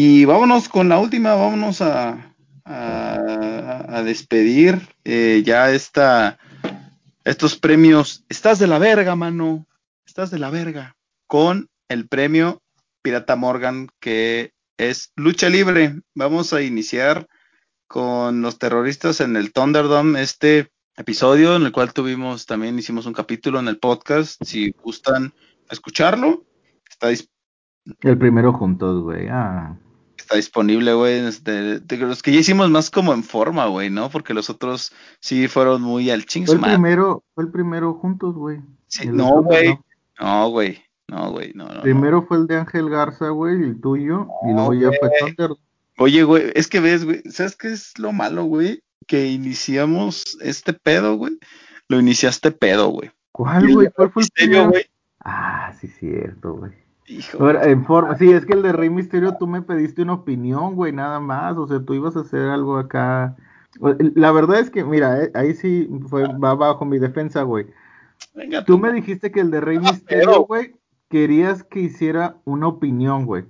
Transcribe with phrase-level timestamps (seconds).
[0.00, 2.32] Y vámonos con la última, vámonos a,
[2.64, 6.38] a, despedir eh, ya esta,
[7.24, 8.24] estos premios.
[8.28, 9.66] Estás de la verga, mano.
[10.06, 10.96] Estás de la verga.
[11.26, 12.62] Con el premio
[13.02, 16.00] Pirata Morgan, que es lucha libre.
[16.14, 17.26] Vamos a iniciar
[17.88, 23.14] con los terroristas en el Thunderdome, este episodio en el cual tuvimos, también hicimos un
[23.14, 24.40] capítulo en el podcast.
[24.44, 25.32] Si gustan
[25.68, 26.44] escucharlo,
[26.88, 27.36] está disponible
[28.02, 29.28] el primero juntos, güey.
[29.28, 29.76] Ah.
[30.28, 31.22] Está disponible, güey.
[31.42, 34.10] De, de, los que ya hicimos más como en forma, güey, ¿no?
[34.10, 36.44] Porque los otros sí fueron muy al ching.
[36.44, 38.60] Fue el primero, fue el primero juntos, güey.
[38.88, 39.78] Sí, no, güey.
[40.20, 40.84] No, güey.
[41.08, 41.54] No, güey.
[41.54, 44.26] No, no, primero fue el de Ángel Garza, güey, el tuyo.
[44.46, 45.56] y luego ya fue Thunder.
[45.96, 47.22] Oye, güey, es que ves, güey.
[47.30, 48.82] ¿Sabes qué es lo malo, güey?
[49.06, 51.38] Que iniciamos este pedo, güey.
[51.88, 53.10] Lo iniciaste pedo, güey.
[53.32, 53.88] ¿Cuál, güey?
[53.96, 54.84] ¿Cuál fue el güey?
[55.24, 56.72] Ah, sí, cierto, güey.
[57.08, 57.50] Hijo.
[57.50, 60.92] en forma, sí, es que el de Rey Misterio tú me pediste una opinión, güey,
[60.92, 61.56] nada más.
[61.56, 63.36] O sea, tú ibas a hacer algo acá.
[64.14, 67.66] La verdad es que, mira, eh, ahí sí fue, va bajo mi defensa, güey.
[68.34, 70.74] Venga, tú me dijiste que el de Rey Misterio, güey,
[71.08, 73.44] querías que hiciera una opinión, güey.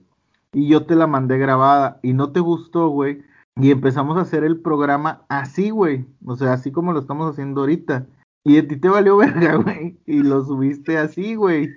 [0.53, 3.23] Y yo te la mandé grabada y no te gustó, güey.
[3.57, 6.07] Y empezamos a hacer el programa así, güey.
[6.25, 8.07] O sea, así como lo estamos haciendo ahorita.
[8.45, 9.99] Y a ti te valió verga, güey.
[10.07, 11.75] Y lo subiste así, güey.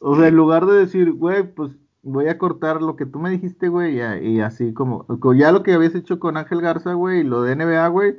[0.00, 1.72] O sea, en lugar de decir, güey, pues
[2.02, 5.72] voy a cortar lo que tú me dijiste, güey, y, así como, ya lo que
[5.72, 8.16] habías hecho con Ángel Garza, güey, y lo de NBA, güey,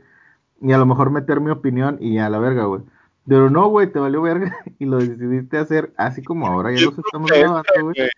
[0.61, 2.81] y a lo mejor meter mi opinión y a la verga, güey.
[3.27, 6.97] Pero no, güey, te valió verga y lo decidiste hacer así como ahora, ya los
[6.97, 8.09] estamos grabando, güey.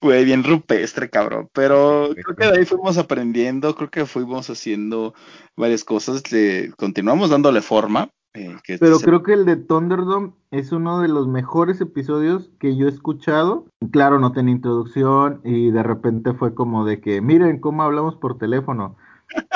[0.00, 1.50] Güey, bien rupestre, cabrón.
[1.52, 5.14] Pero creo que de ahí fuimos aprendiendo, creo que fuimos haciendo
[5.54, 8.10] varias cosas, le, continuamos dándole forma.
[8.36, 12.86] Eh, Pero creo que el de Thunderdome es uno de los mejores episodios que yo
[12.86, 13.64] he escuchado.
[13.90, 18.36] Claro, no tenía introducción y de repente fue como de que, miren cómo hablamos por
[18.38, 18.96] teléfono.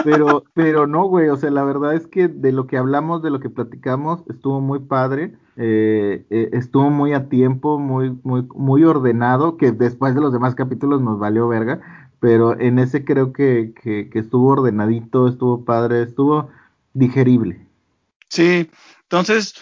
[0.04, 3.30] Pero, pero no, güey, o sea, la verdad es que de lo que hablamos, de
[3.30, 8.84] lo que platicamos, estuvo muy padre, eh, eh, estuvo muy a tiempo, muy, muy, muy
[8.84, 13.74] ordenado, que después de los demás capítulos nos valió verga, pero en ese creo que,
[13.80, 16.48] que, que estuvo ordenadito, estuvo padre, estuvo
[16.94, 17.69] digerible.
[18.30, 18.70] Sí,
[19.02, 19.54] entonces,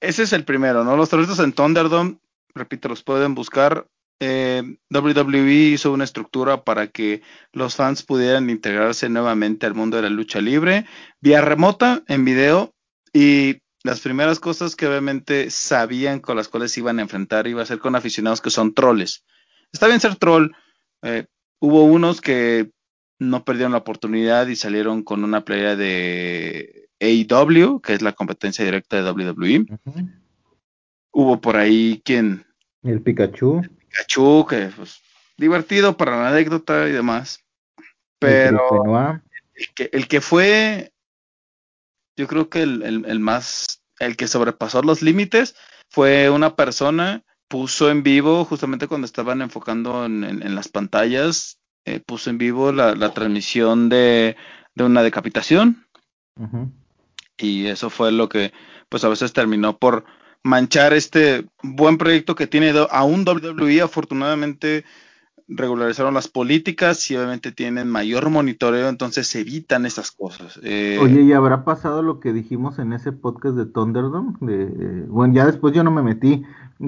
[0.00, 0.96] ese es el primero, ¿no?
[0.96, 2.18] Los terroristas en Thunderdome,
[2.54, 3.86] repito, los pueden buscar.
[4.20, 7.22] Eh, WWE hizo una estructura para que
[7.52, 10.86] los fans pudieran integrarse nuevamente al mundo de la lucha libre,
[11.20, 12.72] vía remota, en video,
[13.12, 17.66] y las primeras cosas que obviamente sabían con las cuales iban a enfrentar iba a
[17.66, 19.24] ser con aficionados que son troles.
[19.72, 20.50] Está bien ser troll.
[21.02, 21.26] Eh,
[21.60, 22.70] hubo unos que
[23.18, 28.64] no perdieron la oportunidad y salieron con una playa de AEW, que es la competencia
[28.64, 29.66] directa de WWE.
[31.10, 32.46] Hubo por ahí quien.
[32.82, 33.62] El Pikachu.
[33.88, 35.02] Pikachu, que pues
[35.36, 37.44] divertido para la anécdota y demás.
[38.18, 38.84] Pero
[39.54, 40.92] el, que, el que fue,
[42.16, 45.56] yo creo que el, más, el que sobrepasó los límites
[45.90, 52.30] fue una persona, puso en vivo, justamente cuando estaban enfocando en, las pantallas, eh, puso
[52.30, 54.36] en vivo la, transmisión de,
[54.76, 55.84] una decapitación
[57.42, 58.52] y eso fue lo que
[58.88, 60.04] pues a veces terminó por
[60.42, 64.84] manchar este buen proyecto que tiene aún WWE afortunadamente
[65.48, 70.58] regularizaron las políticas y obviamente tienen mayor monitoreo, entonces se evitan esas cosas.
[70.62, 74.34] Eh, Oye, ¿y habrá pasado lo que dijimos en ese podcast de Thunderdome?
[74.40, 76.42] De, bueno, ya después yo no me metí.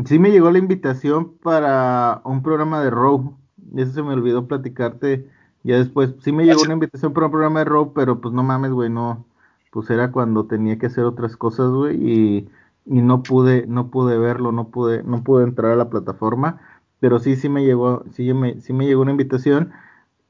[0.07, 3.37] Sí me llegó la invitación para un programa de Raw.
[3.77, 5.29] Eso se me olvidó platicarte.
[5.63, 8.43] Ya después, sí me llegó una invitación para un programa de Raw, pero pues no
[8.43, 9.27] mames, güey, no,
[9.75, 12.49] pues era cuando tenía que hacer otras cosas, güey, y,
[12.87, 16.61] y, no pude, no pude verlo, no pude, no pude entrar a la plataforma,
[17.01, 19.73] pero sí, sí me llegó, sí me, sí me llegó una invitación.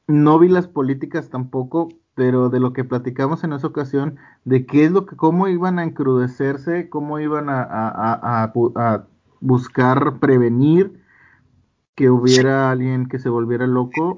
[0.07, 4.85] No vi las políticas tampoco, pero de lo que platicamos en esa ocasión, de qué
[4.85, 9.07] es lo que, cómo iban a encrudecerse, cómo iban a, a, a, a
[9.41, 10.99] buscar prevenir
[11.93, 14.17] que hubiera alguien que se volviera loco.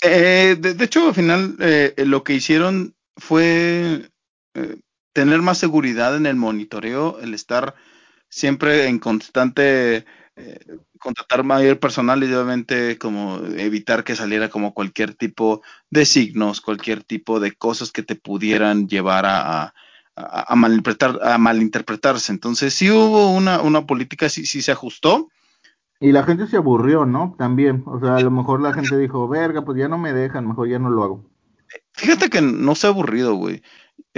[0.00, 4.08] Eh, de, hecho, al final eh, lo que hicieron fue
[4.58, 4.76] eh,
[5.12, 7.74] tener más seguridad en el monitoreo, el estar
[8.28, 10.04] siempre en constante
[11.00, 17.02] contratar mayor personal y obviamente como evitar que saliera como cualquier tipo de signos, cualquier
[17.02, 19.74] tipo de cosas que te pudieran llevar a,
[20.16, 22.32] a, malinterpretar, a malinterpretarse.
[22.32, 25.28] Entonces sí hubo una, una política, sí, sí se ajustó.
[26.00, 27.34] Y la gente se aburrió, ¿no?
[27.38, 27.82] También.
[27.86, 30.68] O sea, a lo mejor la gente dijo, verga, pues ya no me dejan, mejor
[30.68, 31.24] ya no lo hago.
[31.94, 33.62] Fíjate que no se ha aburrido, güey.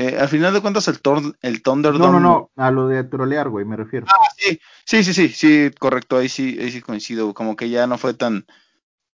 [0.01, 2.07] Eh, al final de cuentas, el, tor el Thunderdome.
[2.07, 4.07] No, no, no, a lo de trolear, güey, me refiero.
[4.09, 7.35] Ah, sí, sí, sí, sí, sí, correcto, ahí sí, ahí sí coincido.
[7.35, 8.47] Como que ya no fue tan.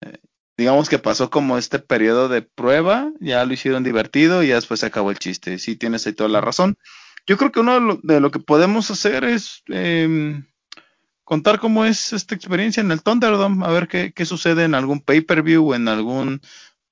[0.01, 0.19] Eh,
[0.57, 4.79] digamos que pasó como este periodo de prueba, ya lo hicieron divertido y ya después
[4.79, 5.59] se acabó el chiste.
[5.59, 6.79] Sí, tienes ahí toda la razón.
[7.27, 10.41] Yo creo que uno de lo, que podemos hacer es eh,
[11.25, 15.01] contar cómo es esta experiencia en el Thunderdome, a ver qué, qué sucede en algún
[15.01, 16.41] pay-per-view o en algún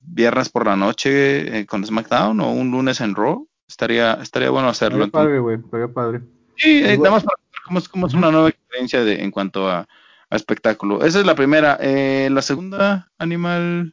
[0.00, 3.48] viernes por la noche eh, con SmackDown o un lunes en Raw.
[3.74, 5.10] Estaría, estaría bueno hacerlo.
[5.10, 5.58] padre, güey,
[5.92, 6.20] padre.
[6.54, 9.32] Sí, eh, nada más para ver cómo es, cómo es una nueva experiencia de, en
[9.32, 9.88] cuanto a,
[10.30, 11.04] espectáculo.
[11.04, 11.76] Esa es la primera.
[11.80, 13.92] Eh, la segunda, Animal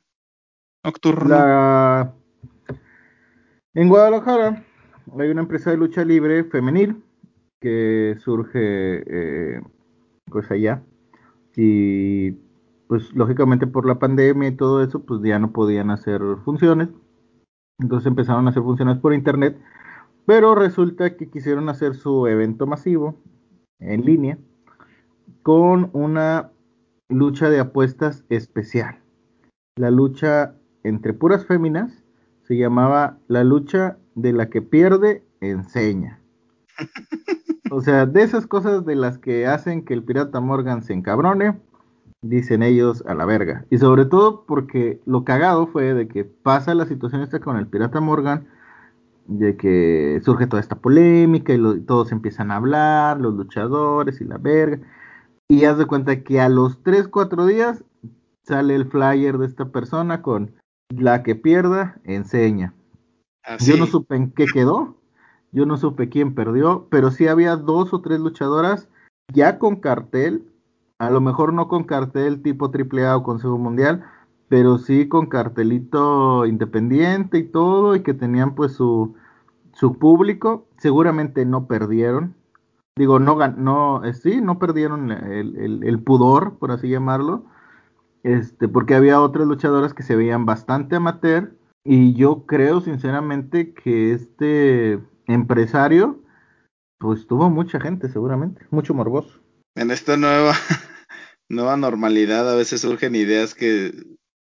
[0.84, 2.14] Nocturno.
[3.74, 4.64] En Guadalajara
[5.18, 7.04] hay una empresa de lucha libre femenil
[7.60, 9.62] que surge eh,
[10.26, 10.84] pues allá
[11.56, 12.34] y
[12.88, 16.90] pues lógicamente por la pandemia y todo eso pues ya no podían hacer funciones
[17.82, 19.58] entonces empezaron a hacer funciones por internet
[20.26, 23.16] pero resulta que quisieron hacer su evento masivo
[23.80, 24.38] en línea
[25.44, 26.52] con una
[27.10, 29.00] lucha de apuestas especial.
[29.76, 32.04] La lucha entre puras féminas
[32.44, 36.22] se llamaba la lucha de la que pierde enseña.
[37.74, 41.58] O sea, de esas cosas de las que hacen que el pirata Morgan se encabrone,
[42.22, 43.66] dicen ellos a la verga.
[43.70, 47.68] Y sobre todo porque lo cagado fue de que pasa la situación esta con el
[47.68, 48.48] pirata Morgan,
[49.28, 54.38] de que surge toda esta polémica y todos empiezan a hablar, los luchadores y la
[54.38, 54.80] verga.
[55.48, 57.84] Y haz de cuenta que a los 3, 4 días
[58.44, 60.54] sale el flyer de esta persona con
[60.90, 62.74] la que pierda, enseña.
[63.60, 64.96] Yo no supe en qué quedó,
[65.52, 68.88] yo no supe quién perdió, pero sí había dos o tres luchadoras
[69.34, 70.51] ya con cartel,
[71.02, 74.06] a lo mejor no con cartel tipo AAA o Consejo Mundial,
[74.50, 79.16] pero sí con cartelito independiente y todo, y que tenían pues su,
[79.74, 82.36] su público, seguramente no perdieron,
[82.96, 87.46] digo, no, no eh, sí, no perdieron el, pudor, por así llamarlo,
[88.22, 94.14] este, porque había otras luchadoras que se veían bastante amateur, y yo creo sinceramente que
[94.14, 96.20] este empresario,
[97.00, 99.40] pues tuvo mucha gente seguramente, mucho morboso.
[99.74, 100.54] En esta nueva,
[101.52, 103.94] nueva normalidad a veces surgen ideas que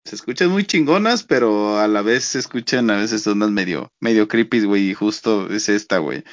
[0.05, 4.27] se escuchan muy chingonas, pero a la vez se escuchan a veces unas medio, medio
[4.27, 6.25] creepy, güey, y justo es esta, güey.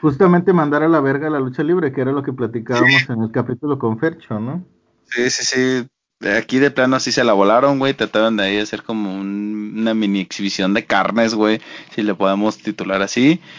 [0.00, 3.30] Justamente mandar a la verga la lucha libre, que era lo que platicábamos en el
[3.30, 4.64] capítulo con Fercho, ¿no?
[5.04, 5.88] Sí, sí, sí.
[6.28, 7.94] Aquí de plano así se la volaron, güey.
[7.94, 11.60] Trataron de ahí hacer como una mini exhibición de carnes, güey.
[11.94, 13.40] Si le podemos titular así.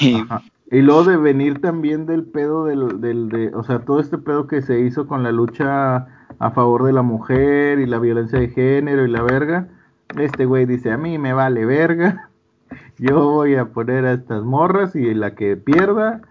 [0.00, 0.24] Y,
[0.70, 4.46] y luego de venir también del pedo del, del de, o sea, todo este pedo
[4.46, 6.06] que se hizo con la lucha
[6.38, 9.68] a favor de la mujer y la violencia de género y la verga.
[10.18, 12.30] Este güey dice, a mí me vale verga,
[12.98, 16.22] yo voy a poner a estas morras y la que pierda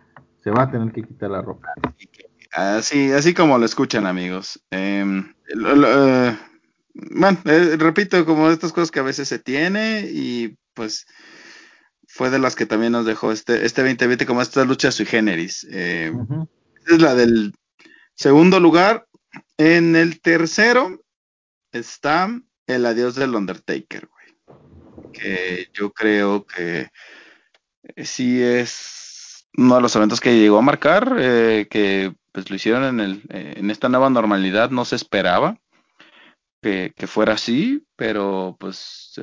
[0.43, 1.69] se va a tener que quitar la ropa.
[2.51, 4.61] Así, así como lo escuchan amigos.
[4.71, 6.37] Em, eh,
[6.93, 11.05] bueno, eh, repito, como estas cosas que a veces se tiene y pues
[12.15, 15.67] fue de las que también nos dejó este, este 2020 como estas luchas sui generis.
[15.69, 16.13] Eh,
[16.87, 17.53] es la del
[18.13, 19.05] segundo lugar,
[19.57, 21.03] en el tercero
[21.73, 22.29] está
[22.67, 25.11] el adiós del Undertaker, güey.
[25.11, 26.87] Que yo creo que
[27.83, 32.55] eh, sí es uno de los eventos que llegó a marcar, eh, que pues lo
[32.55, 35.59] hicieron en, el, eh, en esta nueva normalidad, no se esperaba
[36.61, 39.19] que, fuera así, pero pues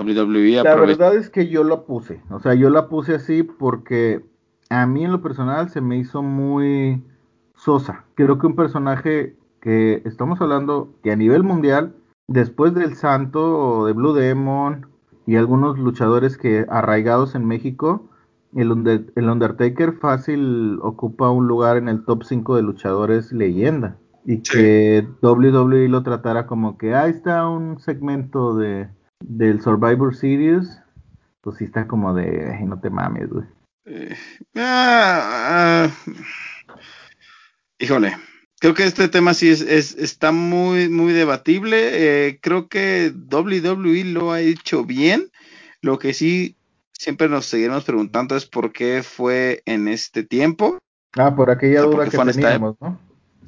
[0.00, 4.24] WWE La verdad es que yo lo puse, o sea, yo la puse así porque
[4.70, 7.02] a mí en lo personal se me hizo muy
[7.54, 8.04] sosa.
[8.14, 11.94] Creo que un personaje que estamos hablando que a nivel mundial,
[12.28, 14.86] después del Santo o de Blue Demon
[15.26, 18.08] y algunos luchadores que arraigados en México,
[18.54, 23.96] el, Undertaker fácil ocupa un lugar en el top 5 de luchadores leyenda.
[24.24, 28.88] Y que WWE lo tratara como que ahí está un segmento de,
[29.20, 30.80] del Survivor Series,
[31.40, 33.46] pues sí está como de, no te mames, güey.
[33.84, 34.16] Eh,
[34.56, 35.90] ah, ah,
[37.78, 38.16] híjole,
[38.60, 42.26] creo que este tema sí es, está muy, muy debatible.
[42.28, 45.30] Eh, creo que WWE lo ha hecho bien.
[45.80, 46.56] Lo que sí
[46.92, 50.78] siempre nos seguiremos preguntando es por qué fue en este tiempo.
[51.16, 53.00] Ah, por aquella duda que teníamos, ¿no?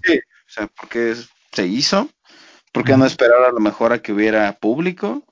[0.03, 1.15] Sí, o sea, por qué
[1.53, 2.09] se hizo,
[2.73, 5.25] por qué no esperar a lo mejor a que hubiera público.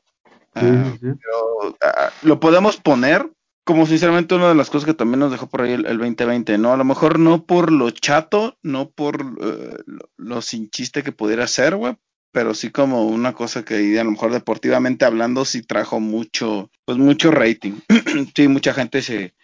[0.60, 3.30] Ah, pero, ah, lo podemos poner
[3.64, 6.72] como sinceramente una de las cosas que también nos dejó por ahí el, 2020, ¿no?
[6.72, 9.76] A lo mejor no por lo chato, no por eh,
[10.16, 11.94] lo, sin chiste que pudiera ser, güey,
[12.32, 16.96] pero sí como una cosa que a lo mejor deportivamente hablando sí trajo mucho, pues
[16.96, 17.74] mucho rating.
[18.34, 19.34] sí, mucha gente se,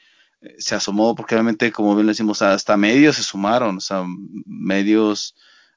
[0.56, 4.04] se asomó porque obviamente, como bien le decimos, hasta medios se sumaron, o sea,
[4.46, 5.34] medios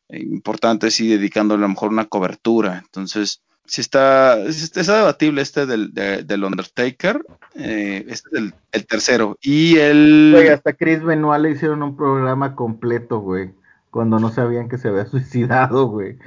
[0.10, 2.82] importantes y dedicándole a lo mejor una cobertura.
[2.84, 7.24] Entonces, si está, está debatible este del, del Undertaker,
[7.56, 9.38] eh, este es el, tercero.
[9.42, 10.32] Y el...
[10.34, 13.52] Güey, hasta Chris Benoit le hicieron un programa completo, güey,
[13.92, 16.18] cuando no sabían que se había suicidado, güey.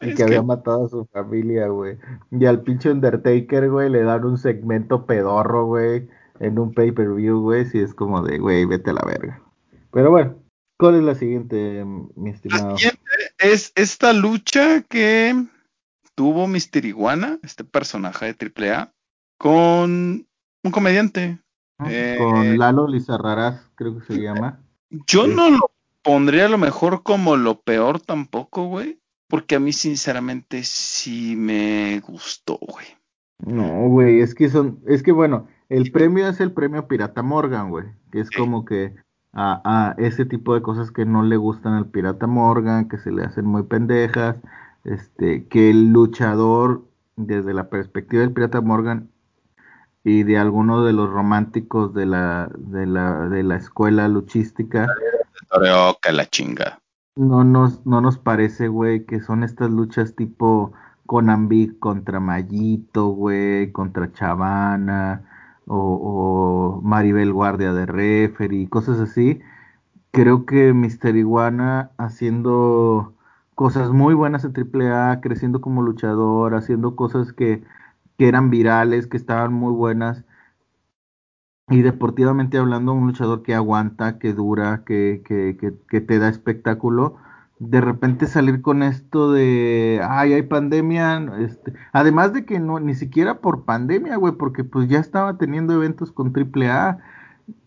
[0.00, 1.98] Y que, había matado a su familia, güey.
[2.30, 6.08] Y al pinche Undertaker, güey, le dan un segmento pedorro, güey,
[6.38, 9.42] en un pay-per-view, güey, si es como de, güey, vete a la verga.
[9.92, 10.36] Pero bueno,
[10.78, 12.70] ¿cuál es la siguiente, mi estimado?
[12.70, 13.00] La siguiente
[13.40, 15.34] es esta lucha que
[16.18, 18.92] tuvo Mister Iguana, este personaje de AAA,
[19.38, 20.26] con
[20.64, 21.38] un comediante.
[21.86, 24.58] Eh, con Lalo Lizarraraz, creo que se llama.
[25.06, 25.70] Yo no lo
[26.02, 28.98] pondría a lo mejor como lo peor tampoco, güey.
[29.28, 32.86] Porque a mí, sinceramente, sí me gustó, güey.
[33.38, 37.70] No, güey, es que son, es que bueno, el premio es el premio Pirata Morgan,
[37.70, 38.96] güey, que es como que
[39.32, 43.12] a, a, ese tipo de cosas que no le gustan al Pirata Morgan, que se
[43.12, 44.34] le hacen muy pendejas,
[44.84, 46.84] este, que el luchador,
[47.16, 49.10] desde la perspectiva del Pirata Morgan
[50.04, 54.86] y de algunos de los románticos de la, de la, de la escuela luchística,
[56.02, 56.78] que la chinga.
[57.16, 60.72] No nos, no nos parece, güey, que son estas luchas tipo
[61.06, 65.22] Conambi contra Mayito, güey, contra Chavana,
[65.66, 69.40] o, o Maribel Guardia de Referee, cosas así.
[70.10, 73.14] Creo que Mister Iguana haciendo
[73.58, 77.64] cosas muy buenas en AAA, creciendo como luchador, haciendo cosas que,
[78.16, 80.24] eran virales, que estaban muy buenas.
[81.68, 85.56] Y deportivamente hablando, un luchador que aguanta, que dura, que, que,
[85.88, 87.16] que, te da espectáculo.
[87.58, 92.94] De repente salir con esto de, ay, hay pandemia, este, además de que no, ni
[92.94, 96.98] siquiera por pandemia, güey, porque pues ya estaba teniendo eventos con AAA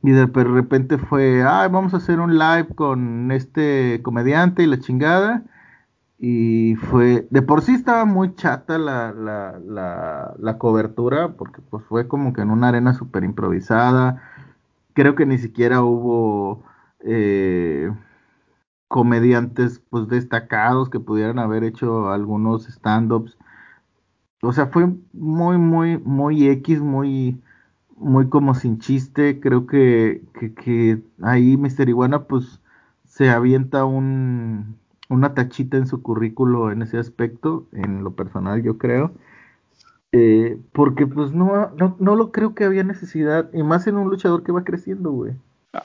[0.03, 4.79] y de repente fue, ay, vamos a hacer un live con este comediante y la
[4.79, 5.43] chingada
[6.23, 11.83] y fue, de por sí estaba muy chata la, la, la, la cobertura, porque pues
[11.85, 14.21] fue como que en una arena súper improvisada,
[14.93, 16.63] creo que ni siquiera hubo
[16.99, 17.91] eh,
[18.87, 23.37] comediantes pues destacados que pudieran haber hecho algunos stand-ups,
[24.43, 27.41] o sea, fue muy, muy, muy X, muy,
[27.97, 32.61] muy como sin chiste, creo que, que, que ahí Mister Iguana pues
[33.05, 34.77] se avienta un
[35.12, 39.12] una tachita en su currículo en ese aspecto, en lo personal yo creo,
[40.13, 44.44] eh, porque pues no, no, lo creo que había necesidad, y más en un luchador
[44.44, 45.34] que va creciendo, güey.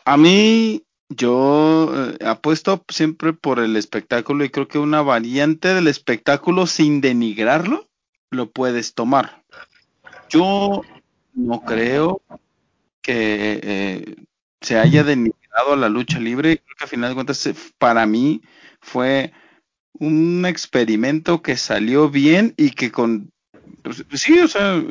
[0.04, 5.88] A mí, yo eh, apuesto siempre por el espectáculo y creo que una variante del
[5.88, 7.86] espectáculo sin denigrarlo,
[8.30, 9.42] lo puedes tomar.
[10.28, 10.82] Yo
[11.34, 12.22] no creo
[13.02, 14.16] que eh,
[14.60, 18.40] se haya denigrado a la lucha libre, creo que a final de cuentas para mí
[18.86, 19.32] fue
[19.94, 23.32] un experimento que salió bien y que con
[23.82, 24.82] pues, sí, o sea,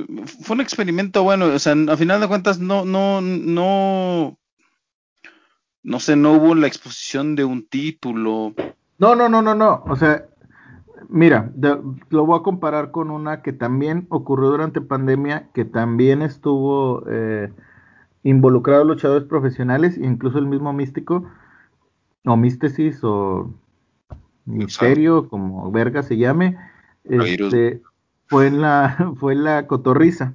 [0.42, 4.38] fue un experimento bueno, o sea, a final de cuentas no no no
[5.84, 8.54] no sé, no hubo la exposición de un título.
[8.98, 10.26] No, no, no, no, no, o sea,
[11.10, 11.52] mira,
[12.10, 17.52] lo voy a comparar con una que también ocurrió durante pandemia, que también estuvo eh,
[18.24, 21.30] involucrado luchadores profesionales, incluso el mismo místico,
[22.26, 23.54] o místesis, o
[24.46, 26.58] Misterio, como verga se llame,
[27.04, 27.82] este,
[28.28, 30.34] fue en la, fue en la cotorriza.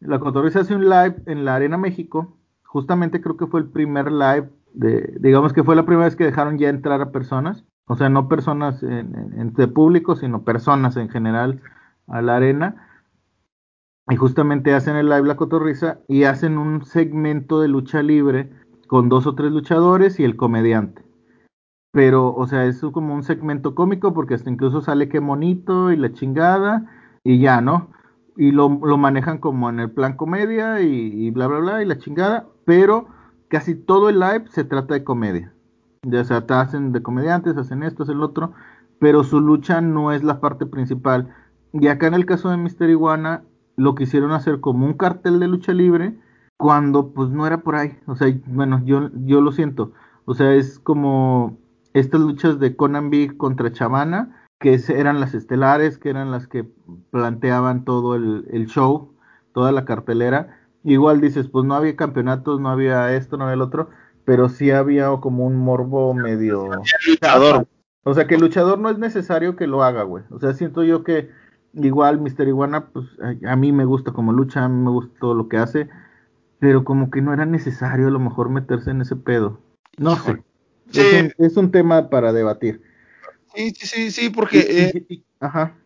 [0.00, 2.36] La cotorriza hace un live en la Arena México.
[2.64, 6.24] Justamente creo que fue el primer live de, digamos que fue la primera vez que
[6.24, 7.64] dejaron ya entrar a personas.
[7.86, 11.60] O sea, no personas en, de público, sino personas en general
[12.08, 12.88] a la arena.
[14.08, 18.50] Y justamente hacen el live La Cotorriza y hacen un segmento de lucha libre
[18.86, 21.03] con dos o tres luchadores y el comediante
[21.94, 25.96] pero, o sea, es como un segmento cómico porque hasta incluso sale que monito y
[25.96, 26.90] la chingada
[27.22, 27.88] y ya, ¿no?
[28.36, 32.48] Y lo, manejan como en el plan comedia y, bla, bla, bla y la chingada,
[32.64, 33.06] pero
[33.46, 35.52] casi todo el live se trata de comedia.
[36.02, 38.54] Ya sea, te hacen de comediantes, hacen esto, hacen lo otro,
[38.98, 41.32] pero su lucha no es la parte principal.
[41.72, 43.44] Y acá en el caso de Mister Iguana,
[43.76, 46.18] lo quisieron hacer como un cartel de lucha libre,
[46.56, 47.96] cuando pues no era por ahí.
[48.06, 49.92] O sea, bueno, yo, yo lo siento.
[50.24, 51.62] O sea, es como
[51.94, 56.66] estas luchas de Conan Big contra Chavana, que eran las estelares, que eran las que
[57.10, 59.14] planteaban todo el, el show,
[59.52, 60.60] toda la cartelera.
[60.84, 63.88] Igual dices, pues no había campeonatos, no había esto, no había el otro,
[64.24, 66.70] pero sí había como un morbo medio...
[67.06, 67.66] Luchador.
[68.04, 70.24] O sea, que el luchador no es necesario que lo haga, güey.
[70.30, 71.30] O sea, siento yo que
[71.72, 73.06] igual Mister Iguana, pues
[73.46, 75.88] a, mí me gusta como lucha, a mí me gusta todo lo que hace,
[76.58, 79.58] pero como que no era necesario a lo mejor meterse en ese pedo.
[79.96, 80.42] No sé.
[80.92, 82.82] Es, un, tema para debatir.
[83.54, 84.58] Sí, sí, sí, sí, porque...
[85.08, 85.76] Eh, ajá.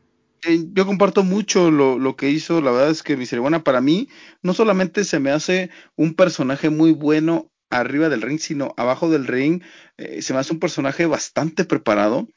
[0.47, 3.81] Eh, yo comparto mucho lo, lo, que hizo, la verdad es que Mister Iguana para
[3.81, 4.09] mí
[4.43, 9.27] no solamente se me hace un personaje muy bueno arriba del ring, sino abajo del
[9.27, 9.63] ring.
[9.97, 12.29] Eh, se me hace un personaje bastante preparado.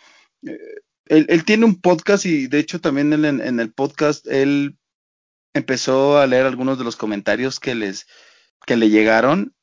[0.46, 0.58] Eh,
[1.06, 4.77] él, tiene un podcast y de hecho también en, el podcast él
[5.53, 8.08] empezó a leer algunos de los comentarios que les
[8.65, 9.53] que le llegaron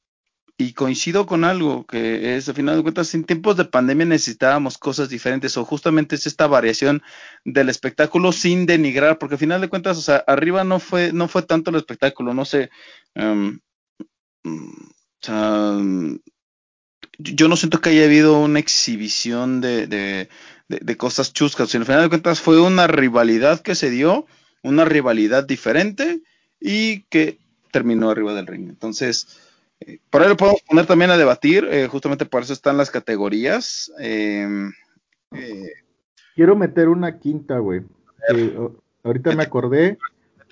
[0.61, 4.77] y coincido con algo que es, al final de cuentas, en tiempos de pandemia necesitábamos
[4.77, 7.01] cosas diferentes o justamente es esta variación
[7.45, 11.29] del espectáculo sin denigrar, porque al final de cuentas, o sea, arriba no fue, no
[11.29, 12.71] fue tanto el espectáculo, no sé,
[13.15, 13.61] o
[15.21, 15.79] sea,
[17.19, 20.29] yo no siento que haya habido una exhibición de, de,
[20.69, 21.73] de, cosas chuscas.
[21.75, 24.27] Al final de cuentas fue una rivalidad que se dio,
[24.63, 26.21] una rivalidad diferente
[26.61, 27.39] y que
[27.71, 28.69] terminó arriba del ring.
[28.69, 29.27] Entonces,
[30.11, 33.93] por ahí lo podemos poner también a debatir, eh, justamente por eso están las categorías.
[33.99, 34.73] Em,
[35.33, 35.73] eh,
[36.39, 37.83] Quiero meter una quinta, güey.
[39.03, 39.99] ahorita me acordé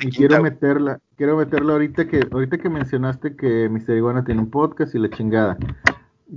[0.00, 4.50] y quiero meterla, quiero meterla ahorita que, ahorita que mencionaste que Mister Iguana tiene un
[4.50, 5.56] podcast y la chingada.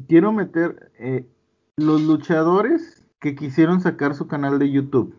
[0.08, 1.26] Quiero meter eh,
[1.78, 5.16] los luchadores que quisieron sacar su canal de YouTube.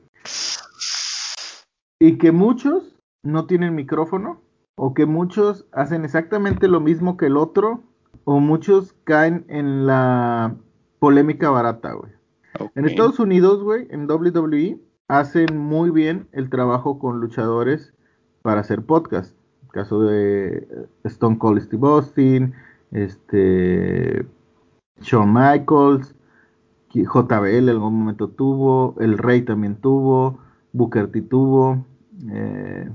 [1.98, 4.42] Y que muchos no tienen micrófono,
[4.82, 7.82] o que muchos hacen exactamente lo mismo que el otro,
[8.24, 10.56] o muchos caen en la
[10.98, 12.12] polémica barata, güey.
[12.74, 17.92] En Estados Unidos, güey, en WWE, hacen muy bien el trabajo con luchadores
[18.40, 19.36] para hacer podcast.
[19.64, 20.66] El caso de eh,
[21.04, 22.54] Stone Cold Steve Austin,
[22.90, 24.24] este,
[25.02, 26.14] Shawn Michaels,
[26.94, 30.38] JBL en algún momento tuvo, El Rey también tuvo,
[30.72, 31.84] Booker T tuvo,
[32.30, 32.88] eh,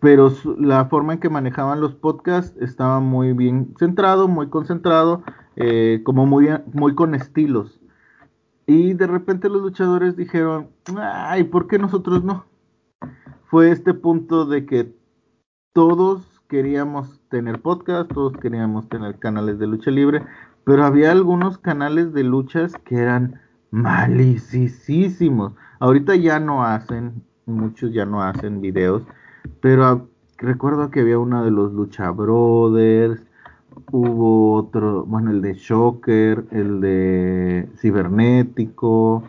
[0.00, 5.22] pero la forma en que manejaban los podcasts estaba muy bien centrado, muy concentrado,
[5.56, 7.80] eh, como muy, muy con estilos.
[8.66, 12.46] Y de repente los luchadores dijeron, ay, ¿por qué nosotros no?
[13.50, 14.94] fue este punto de que
[15.72, 20.22] todos queríamos tener podcast, todos queríamos tener canales de lucha libre,
[20.64, 23.40] pero había algunos canales de luchas que eran
[23.72, 25.54] malicísimos.
[25.80, 29.02] Ahorita ya no hacen, muchos ya no hacen videos,
[29.60, 33.20] pero recuerdo que había uno de los Lucha Brothers,
[33.92, 39.28] hubo otro, bueno, el de Shocker, el de Cibernético,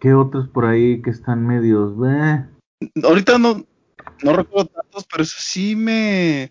[0.00, 2.44] ¿qué otros por ahí que están medios, eh?
[3.02, 3.64] ahorita no,
[4.22, 6.50] no recuerdo tantos, pero eso sí me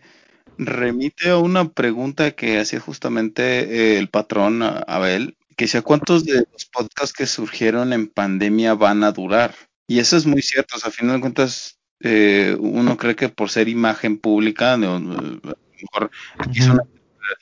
[0.58, 6.46] remite a una pregunta que hacía justamente eh, el patrón Abel, que decía cuántos de
[6.52, 9.56] los podcasts que surgieron en pandemia van a durar.
[9.88, 13.30] Y eso es muy cierto, o sea, a fin de cuentas, eh, uno cree que
[13.30, 16.12] por ser imagen pública, a lo mejor
[16.54, 16.84] es una,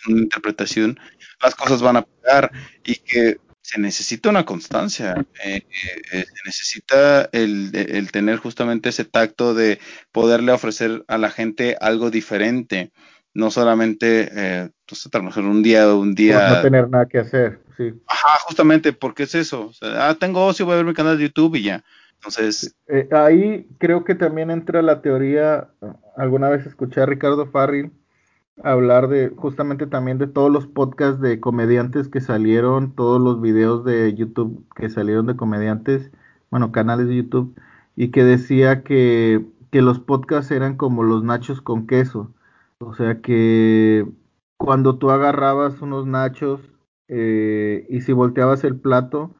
[0.07, 0.99] una, interpretación,
[1.43, 2.51] las cosas van a pegar
[2.83, 5.65] y que se necesita una constancia, eh,
[6.11, 7.71] eh, se necesita el,
[8.11, 9.79] tener justamente ese tacto de
[10.11, 12.91] poderle ofrecer a la gente algo diferente,
[13.33, 16.49] no solamente, eh, pues, a lo mejor un día, un día...
[16.49, 17.91] no tener nada que hacer, sí.
[18.05, 21.55] Ajá, justamente, porque es eso, ah, tengo ocio, voy a ver mi canal de YouTube
[21.55, 21.83] y ya.
[22.25, 22.75] Entonces...
[22.87, 25.69] Eh, ahí creo que también entra la teoría,
[26.17, 27.91] alguna vez escuché a Ricardo Farril,
[28.63, 33.85] hablar de justamente también de todos los podcasts de comediantes que salieron, todos los videos
[33.85, 36.11] de YouTube que salieron de comediantes,
[36.49, 37.55] bueno, canales de YouTube,
[37.95, 42.33] y que decía que, que los podcasts eran como los nachos con queso.
[42.79, 44.07] O sea que
[44.57, 46.61] cuando tú agarrabas unos nachos
[47.07, 49.35] eh, y si volteabas el plato,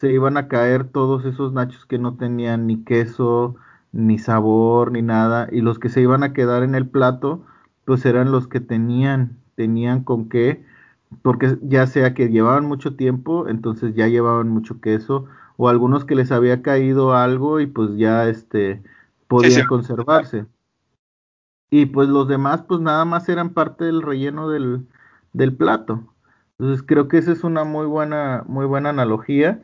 [0.00, 3.56] se iban a caer todos esos nachos que no tenían ni queso,
[3.92, 7.44] ni sabor, ni nada, y los que se iban a quedar en el plato,
[7.84, 10.64] pues eran los que tenían, tenían con qué,
[11.20, 15.26] porque ya sea que llevaban mucho tiempo, entonces ya llevaban mucho queso,
[15.58, 18.82] o algunos que les había caído algo y pues ya este
[19.28, 20.46] podían conservarse.
[21.68, 24.86] Y pues los demás pues nada más eran parte del relleno del,
[25.34, 26.02] del plato.
[26.58, 29.62] Entonces creo que esa es una muy buena, muy buena analogía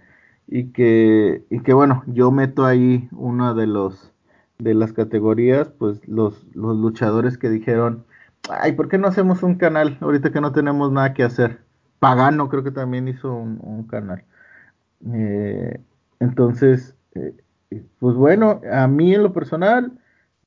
[0.48, 4.12] y que, y que bueno, yo meto ahí una de los
[4.58, 8.04] de las categorías, pues los, los luchadores que dijeron,
[8.48, 11.60] ay, ¿por qué no hacemos un canal ahorita que no tenemos nada que hacer?
[11.98, 14.24] Pagano creo que también hizo un, canal.
[15.12, 15.80] Eh,
[16.20, 17.34] entonces, eh,
[17.98, 19.92] pues bueno, a mí en lo personal,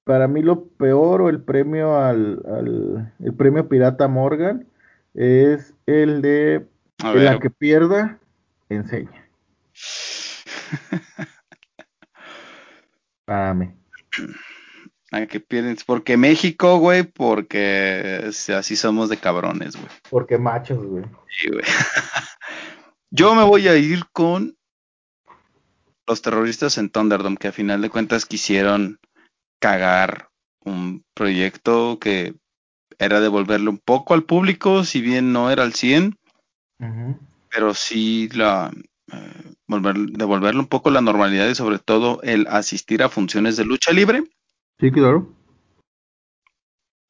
[0.04, 4.66] para mí lo peor o el premio al, al el premio Pirata Morgan
[5.14, 6.68] es el de
[7.14, 8.20] la que pierda,
[8.70, 9.29] enseña.
[13.26, 13.78] Párame.
[15.12, 19.88] La que pierden, porque México, güey, porque así somos de cabrones, güey.
[20.10, 21.04] Porque machos, güey.
[21.30, 21.64] Sí, güey.
[23.12, 24.56] Yo me voy a ir con
[26.06, 29.00] los terroristas en Thunderdome, que a final de cuentas quisieron
[29.60, 30.30] cagar
[30.62, 32.36] un proyecto que
[32.98, 36.18] era devolverle un poco al público, si bien no era al 100,
[37.50, 38.72] pero sí la,
[39.12, 43.92] eh, devolverle un poco la normalidad y sobre todo el asistir a funciones de lucha
[43.92, 44.24] libre.
[44.80, 45.34] Sí, claro.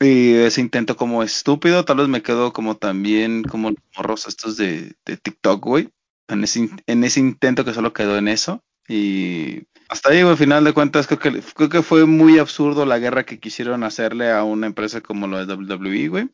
[0.01, 4.55] Y ese intento como estúpido, tal vez me quedo como también como los morros estos
[4.55, 5.89] de, de TikTok, güey.
[6.29, 8.63] En ese, en ese intento que solo quedó en eso.
[8.88, 12.99] Y hasta ahí, al final de cuentas, creo que, creo que fue muy absurdo la
[12.99, 16.29] guerra que quisieron hacerle a una empresa como lo de WWE, güey.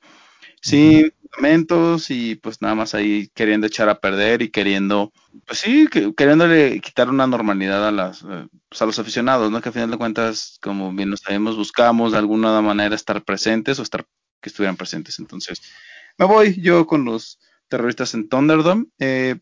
[0.66, 5.14] Sí, fundamentos y pues nada más ahí queriendo echar a perder y queriendo,
[5.46, 9.62] pues sí, queriéndole quitar una normalidad a las, eh, pues a los aficionados, ¿no?
[9.62, 13.78] Que al final de cuentas, como bien nos sabemos, buscamos de alguna manera estar presentes
[13.78, 14.08] o estar
[14.42, 15.20] que estuvieran presentes.
[15.20, 15.62] Entonces,
[16.18, 18.88] me voy yo con los terroristas en Thunderdome.
[18.98, 19.36] Eh,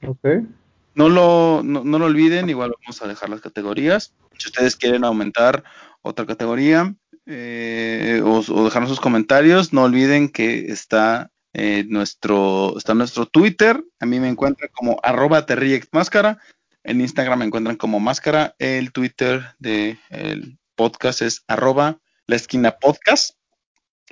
[0.94, 4.14] no lo, no, lo olviden, igual vamos a dejar las categorías.
[4.38, 5.64] Si ustedes quieren aumentar
[6.02, 6.94] otra categoría
[7.26, 13.84] eh, o, dejarnos sus comentarios, no olviden que está eh, nuestro, está nuestro Twitter.
[14.00, 15.46] A mí me encuentran como arroba
[15.92, 16.40] máscara.
[16.84, 18.56] En Instagram me encuentran como máscara.
[18.60, 22.76] El Twitter del podcast es arroba la esquina.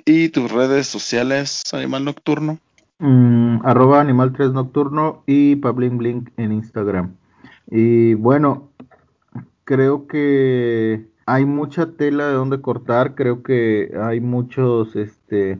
[0.04, 2.58] Y tus redes sociales, Animal Nocturno.
[2.98, 7.16] Mm, arroba Animal 3 Nocturno y Pablin Blink en Instagram.
[7.68, 8.70] Y bueno,
[9.64, 15.58] creo que hay mucha tela de donde cortar, creo que hay muchos este,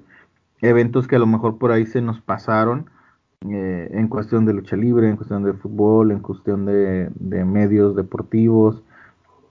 [0.60, 2.90] eventos que a lo mejor por ahí se nos pasaron
[3.50, 7.10] eh, en cuestión de lucha libre, en cuestión de fútbol, en cuestión de,
[7.46, 8.82] medios deportivos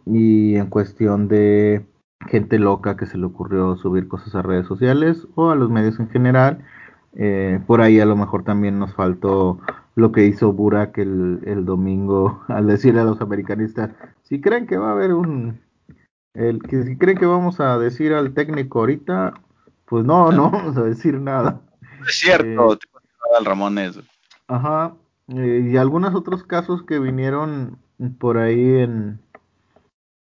[0.06, 1.88] y en cuestión de
[2.28, 6.00] gente loca que se le ocurrió subir cosas a redes sociales o a los medios
[6.00, 6.64] en general.
[7.16, 9.60] Eh, por ahí a lo mejor también nos faltó
[9.96, 13.90] lo que hizo Burak el, el domingo al decirle a los americanistas,
[14.22, 15.60] si creen que va a haber un,
[16.34, 19.34] el, que si creen que vamos a decir al técnico ahorita,
[19.86, 21.62] pues no, no vamos a decir nada.
[22.08, 22.78] Es cierto, eh,
[23.38, 24.00] al Ramones.
[24.48, 24.96] Ajá,
[25.28, 27.78] eh, y algunos otros casos que vinieron
[28.20, 29.20] por ahí en,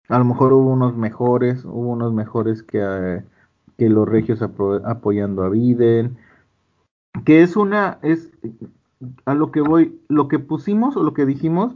[0.09, 3.23] a lo mejor hubo unos mejores, hubo unos mejores que,
[3.77, 6.17] que los regios apoyando a Biden,
[7.25, 8.31] que es una, es
[9.25, 11.75] a lo que voy, lo que pusimos o lo que dijimos,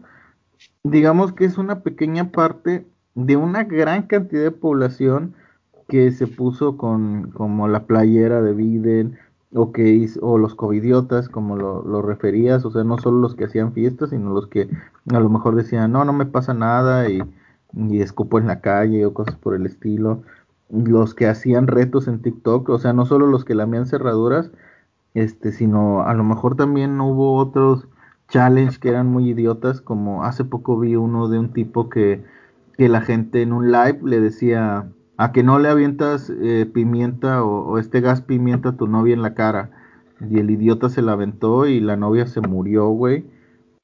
[0.83, 2.85] digamos que es una pequeña parte
[3.15, 5.35] de una gran cantidad de población
[5.87, 9.17] que se puso con como la playera de Biden
[9.53, 13.35] o que hizo, o los covidiotas como lo, lo, referías, o sea, no solo los
[13.35, 14.69] que hacían fiestas, sino los que
[15.11, 17.21] a lo mejor decían, no, no me pasa nada y,
[17.73, 20.23] y escupo en la calle o cosas por el estilo,
[20.69, 24.51] los que hacían retos en TikTok, o sea, no solo los que lamían cerraduras,
[25.13, 27.87] este, sino a lo mejor también hubo otros
[28.29, 32.23] challenge que eran muy idiotas, como hace poco vi uno de un tipo que,
[32.81, 37.43] que la gente en un live le decía a que no le avientas eh, pimienta
[37.43, 39.69] o, este gas pimienta a tu novia en la cara.
[40.19, 43.27] Y el idiota se la aventó y la novia se murió, güey,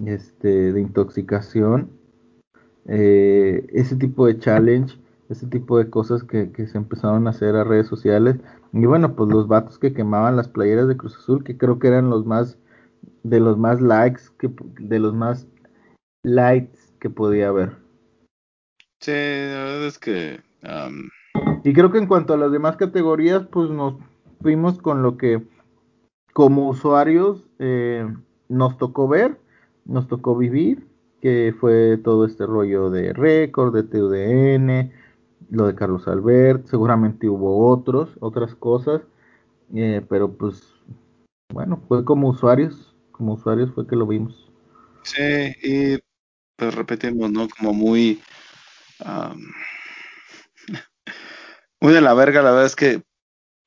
[0.04, 1.92] este, de intoxicación.
[2.88, 4.98] Eh, ese tipo de challenge,
[5.30, 8.38] ese tipo de cosas que, que se empezaron a hacer a redes sociales,
[8.74, 11.90] y bueno, pues los vatos que quemaban las playeras de Cruz Azul, que creo que
[11.90, 12.58] eran los más,
[13.22, 15.46] de los más likes, que, de los más
[16.24, 17.87] likes que podía haber.
[19.00, 20.42] Sí, la verdad es que...
[21.64, 23.96] Y creo que en cuanto a las demás categorías, pues nos
[24.42, 25.42] fuimos con lo que
[26.34, 28.06] como usuarios eh,
[28.48, 29.40] nos tocó ver,
[29.86, 30.88] nos tocó vivir,
[31.22, 34.92] que fue todo este rollo de récord, de TUDN,
[35.50, 39.02] lo de Carlos Albert, seguramente hubo otros, otras cosas,
[39.74, 40.76] eh, pero pues
[41.54, 44.52] bueno, fue como usuarios, como usuarios fue que lo vimos.
[45.04, 45.98] Sí, y
[46.56, 47.48] pues repetimos, ¿no?
[47.58, 48.20] Como muy...
[51.80, 53.04] muy de la verga, la verdad es que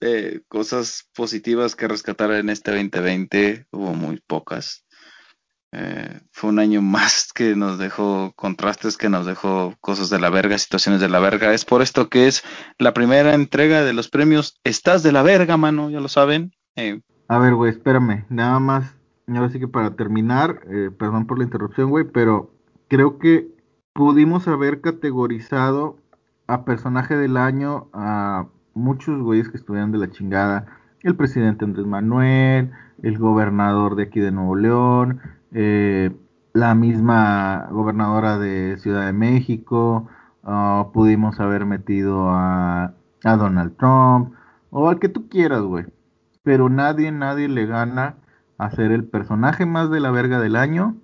[0.03, 4.87] eh, cosas positivas que rescatar en este 2020 hubo muy pocas.
[5.73, 10.31] Eh, fue un año más que nos dejó contrastes, que nos dejó cosas de la
[10.31, 11.53] verga, situaciones de la verga.
[11.53, 12.43] Es por esto que es
[12.79, 16.53] la primera entrega de los premios Estás de la verga, mano, ya lo saben.
[16.77, 18.97] Eh, a ver, güey, espérame, nada más,
[19.29, 20.63] ahora sí que para terminar,
[20.99, 22.53] perdón por la interrupción, güey, pero
[22.89, 23.60] creo que
[23.93, 25.99] pudimos haber categorizado
[26.47, 30.67] a personaje del año a muchos güeyes que estuvieron de la chingada.
[31.03, 32.73] El presidente Andrés Manuel,
[33.03, 35.21] el gobernador de aquí de Nuevo León,
[35.53, 36.11] eh,
[36.53, 40.09] la misma gobernadora de Ciudad de México,
[40.45, 44.35] ah, pudimos haber metido a, a, Donald Trump,
[44.71, 45.87] o al que tú quieras, güey.
[46.43, 48.17] Pero nadie, nadie le gana
[48.59, 50.97] a ser el personaje más de la verga del año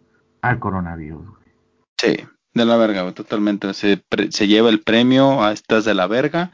[0.43, 1.47] al coronavirus, güey.
[1.99, 2.17] Sí,
[2.57, 3.73] de la verga, güey, totalmente.
[3.75, 6.53] Se, se lleva el premio a estas de la verga.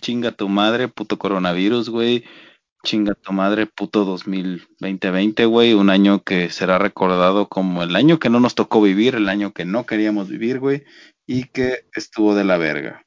[0.00, 2.24] Chinga tu madre, puto coronavirus, güey.
[2.84, 5.74] Chinga tu madre, puto 2020, güey.
[5.74, 9.52] Un año que será recordado como el año que no nos tocó vivir, el año
[9.52, 10.84] que no queríamos vivir, güey.
[11.26, 13.04] Y que estuvo de la verga.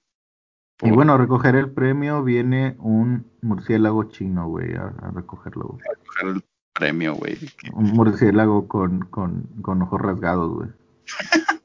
[0.81, 5.81] Y bueno, a recoger el premio viene un murciélago chino, güey, a, recogerlo, güey.
[5.85, 7.37] A recoger el premio, güey.
[7.73, 10.69] Un murciélago con, con, con ojos rasgados, güey.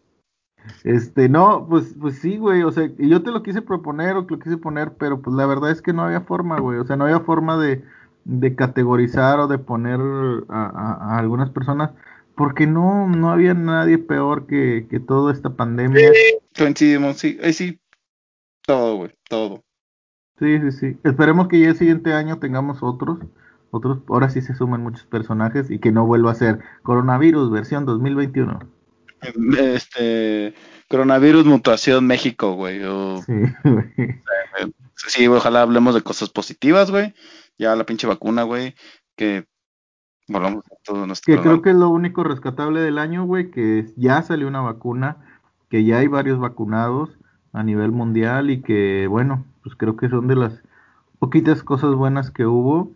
[0.84, 4.34] Este, no, pues, pues sí, güey, o sea, yo te lo quise proponer o te
[4.34, 6.96] lo quise poner, pero pues la verdad es que no había forma, güey, o sea,
[6.96, 7.84] no había forma de,
[8.24, 10.00] de categorizar o de poner
[10.48, 11.90] a, algunas personas,
[12.34, 16.12] porque no, no había nadie peor que, que toda esta pandemia.
[16.54, 16.74] Sí,
[17.14, 17.80] sí, sí,
[18.66, 19.62] todo, güey, todo.
[20.38, 20.98] Sí, sí, sí.
[21.04, 23.20] Esperemos que ya el siguiente año tengamos otros,
[23.70, 27.86] otros, ahora sí se suman muchos personajes y que no vuelva a ser coronavirus versión
[27.86, 28.75] 2021.
[29.58, 30.54] Este,
[30.88, 32.80] coronavirus mutación México, güey.
[34.94, 37.14] sí, ojalá hablemos de cosas positivas, güey
[37.58, 38.74] ya la pinche vacuna, güey,
[39.16, 39.46] que
[40.28, 41.34] volvamos a todo nuestro...
[41.34, 45.16] Que creo que es lo único rescatable del año, güey, que ya salió una vacuna,
[45.68, 47.10] que ya hay varios vacunados
[47.52, 50.62] a nivel mundial y que, bueno, pues creo que son de las
[51.18, 52.92] poquitas cosas buenas que hubo.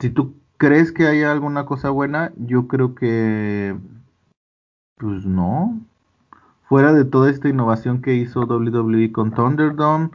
[0.00, 3.76] Si tú crees que hay alguna cosa buena, yo creo que,
[4.98, 5.80] pues no.
[6.68, 10.10] Fuera de toda esta innovación que hizo WWE con Thunderdome,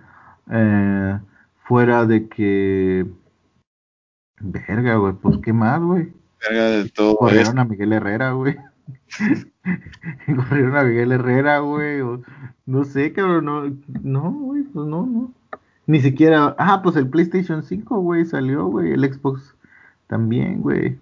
[0.50, 1.20] eh,
[1.64, 3.08] fuera de que
[4.42, 6.12] Verga, güey, pues qué más, güey.
[6.42, 7.16] Verga de todo.
[7.18, 8.58] Corrieron a Miguel Herrera, güey.
[10.26, 12.02] Corrieron a Miguel Herrera, güey.
[12.66, 13.64] No sé, cabrón, no,
[14.02, 15.34] no, güey, pues no, no.
[15.86, 19.56] Ni siquiera, ah, pues el PlayStation 5, güey, salió, güey, el Xbox
[20.08, 21.00] también, güey.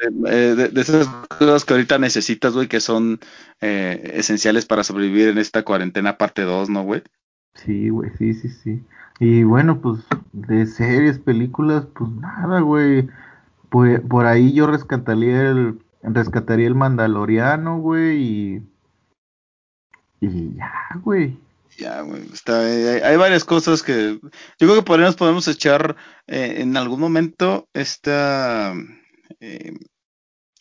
[0.00, 3.20] Eh, de, esas cosas que ahorita necesitas, güey, que son
[3.60, 7.02] eh, esenciales para sobrevivir en esta cuarentena parte 2, ¿no, güey?
[7.54, 8.82] Sí, güey, sí, sí, sí.
[9.18, 10.00] Y bueno, pues
[10.32, 13.08] de series, películas, pues nada, güey.
[13.70, 18.62] Pues, por ahí yo rescataría el, rescataría el Mandaloriano, güey, y,
[20.20, 21.38] y ya, güey.
[21.78, 24.28] Ya, güey, está, eh, hay, varias cosas que yo
[24.58, 28.72] creo que podemos, podemos echar eh, en algún momento esta,
[29.40, 29.72] eh,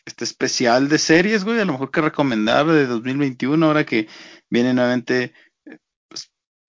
[0.05, 4.07] este especial de series, güey, a lo mejor que recomendar de 2021, ahora que
[4.49, 5.33] viene nuevamente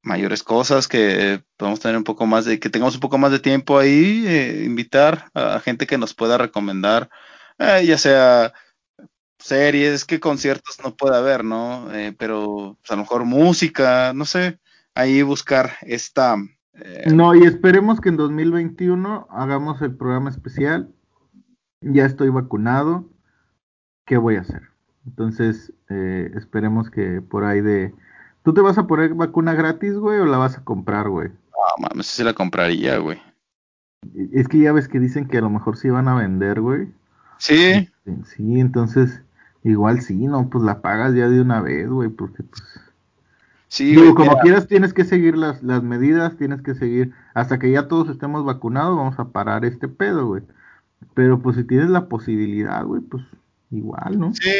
[0.07, 3.41] mayores cosas, que podemos tener un poco más de, que tengamos un poco más de
[3.41, 7.11] tiempo ahí, eh, invitar a gente que nos pueda recomendar,
[7.59, 8.55] eh, ya sea
[9.39, 11.93] series, que conciertos no puede haber, ¿no?
[11.93, 14.59] Eh, pero pues, a lo mejor música, no sé,
[14.95, 16.37] ahí buscar esta...
[17.13, 20.89] no, y esperemos que en 2021 hagamos el programa especial.
[21.93, 23.05] Ya estoy vacunado.
[24.05, 24.63] ¿Qué voy a hacer?
[25.07, 27.95] Entonces, esperemos que por ahí de
[28.47, 31.31] ¿Tú te vas a poner vacuna gratis, güey, o la vas a comprar, güey?
[31.31, 33.21] No, mames, sí la compraría, güey.
[34.33, 36.87] Es que ya ves que dicen que a lo mejor sí van a vender, güey.
[37.39, 37.91] Sí.
[38.05, 39.21] Este, sí, entonces,
[39.65, 42.63] igual sí, no, pues la pagas ya de una vez, güey, porque pues...
[43.67, 47.73] Sí, Digo, como quieras tienes que seguir las, las medidas, tienes que seguir, hasta que
[47.73, 50.45] ya todos estemos vacunados, vamos a parar este pedo, güey.
[51.15, 53.25] Pero pues si tienes la posibilidad, güey, pues
[53.71, 54.33] igual, ¿no?
[54.35, 54.51] Sí,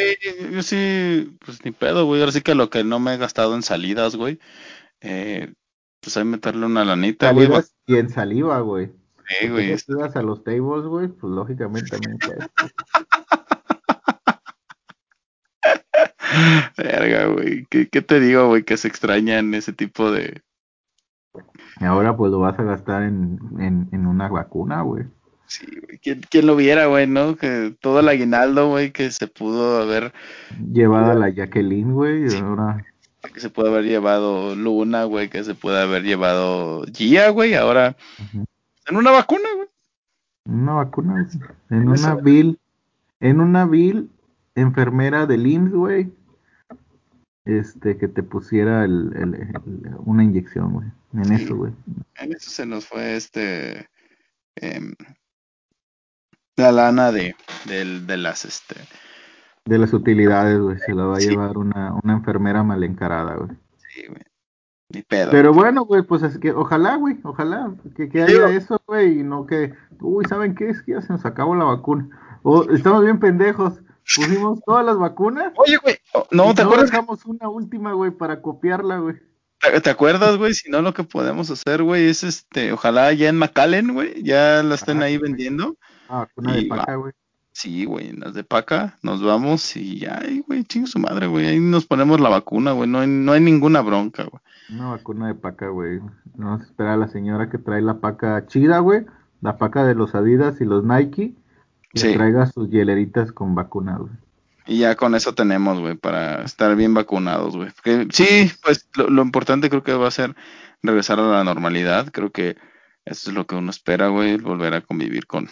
[0.51, 2.21] yo sí, pues ni pedo, güey.
[2.21, 4.39] Ahora sí que lo que no me he gastado en salidas, güey.
[5.01, 5.53] Eh,
[5.99, 7.49] pues hay meterle una lanita, güey.
[7.85, 8.91] Y en saliva, güey.
[9.27, 9.77] Sí, güey.
[9.77, 12.17] Si vas a los tables, güey, pues lógicamente también.
[16.77, 17.65] Verga, güey.
[17.69, 18.63] ¿Qué, ¿Qué, te digo, güey?
[18.63, 20.41] Que se extraña en ese tipo de.
[21.79, 25.05] Ahora pues lo vas a gastar en, en, en una vacuna, güey.
[25.47, 25.99] Sí, güey.
[25.99, 27.35] ¿Quién, lo viera, güey, no?
[27.35, 30.13] Que todo el aguinaldo, güey, que se pudo haber...
[30.71, 32.85] Llevado a la Jacqueline, güey, ahora...
[33.33, 37.95] Que se puede haber llevado Luna, güey, que se puede haber llevado Gia, güey, ahora...
[38.87, 39.67] En una vacuna, güey.
[40.45, 41.27] Una vacuna,
[41.69, 42.57] En una vil,
[43.19, 44.09] en una vil
[44.55, 46.11] enfermera del IMSS, güey.
[47.45, 49.13] Este, que te pusiera el,
[50.05, 50.87] una inyección, güey.
[51.13, 51.73] En eso, güey.
[52.17, 53.87] En eso se nos fue este.
[54.55, 54.93] Em,
[56.57, 58.75] la lana de, de, las, este.
[59.65, 60.77] De las utilidades, güey.
[60.79, 63.51] Se la va a llevar una, una enfermera mal encarada, güey.
[63.77, 64.23] Sí, güey.
[64.89, 65.29] Ni pedo.
[65.31, 69.23] Pero bueno, güey, pues es que ojalá, güey, ojalá que, que haya eso, güey, y
[69.23, 70.69] no que, uy, ¿saben qué?
[70.69, 72.39] Es que ya se nos acabó la vacuna.
[72.41, 73.81] O estamos bien pendejos.
[74.15, 75.51] Pusimos todas las vacunas.
[75.57, 76.89] Oye, güey, oh, no, ¿te acuerdas?
[76.89, 79.15] dejamos una última, güey, para copiarla, güey.
[79.83, 80.53] ¿Te acuerdas, güey?
[80.53, 84.63] Si no, lo que podemos hacer, güey, es este, ojalá ya en McAllen, güey, ya
[84.63, 85.75] la estén ahí vendiendo.
[86.09, 87.13] Ah, una de paca, güey.
[87.51, 91.59] Sí, güey, las de paca, nos vamos y ya, güey, chingo su madre, güey, ahí
[91.59, 94.41] nos ponemos la vacuna, güey, no hay, no hay ninguna bronca, güey.
[94.69, 95.99] Una vacuna de paca, güey.
[96.61, 99.05] Espera a la señora que trae la paca chida, güey,
[99.41, 101.33] la paca de los Adidas y los Nike,
[101.93, 104.11] que traiga sus hieleritas con vacuna, güey.
[104.67, 107.69] Y ya con eso tenemos, güey, para estar bien vacunados, güey.
[108.11, 110.35] Sí, pues lo, importante creo que va a ser
[110.83, 112.11] regresar a la normalidad.
[112.11, 112.57] Creo que
[113.05, 115.47] eso es lo que uno espera, güey, volver a convivir con,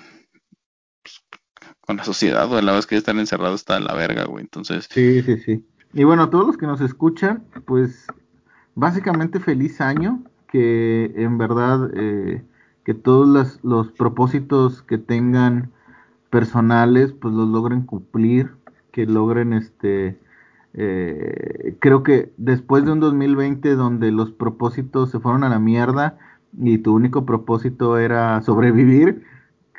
[1.86, 2.64] con la sociedad, güey.
[2.64, 4.44] La vez que estar encerrado está en la verga, güey.
[4.44, 4.88] Entonces.
[4.92, 5.66] Sí, sí, sí.
[5.94, 8.06] Y bueno, a todos los que nos escuchan, pues
[8.76, 10.24] básicamente feliz año.
[10.48, 12.44] Que en verdad, eh,
[12.86, 15.72] que todos los, los propósitos que tengan
[16.30, 18.52] personales, pues los logren cumplir
[18.96, 20.18] que logren este
[20.74, 26.18] eh, creo que después de un 2020 donde los propósitos se fueron a la mierda
[26.58, 29.22] y tu único propósito era sobrevivir,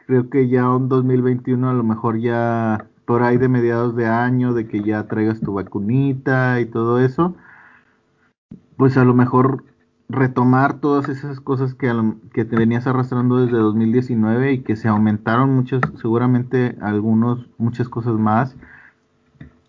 [0.06, 4.54] creo que ya un 2021 a lo mejor ya por ahí de mediados de año,
[4.54, 7.34] de que ya traigas tu vacunita y todo eso,
[8.76, 9.64] pues a lo mejor
[10.08, 11.92] retomar todas esas cosas que,
[12.32, 18.14] que te venías arrastrando desde 2019 y que se aumentaron muchas, seguramente algunos, muchas cosas
[18.14, 18.56] más